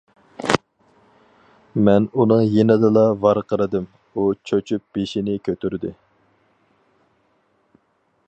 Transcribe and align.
مەن 1.89 2.07
ئۇنىڭ 2.21 2.41
يېنىدىلا 2.53 3.03
ۋارقىرىدىم، 3.25 3.85
ئۇ 4.15 4.25
چۆچۈپ 4.51 4.87
بېشىنى 4.99 5.37
كۆتۈردى. 5.49 5.95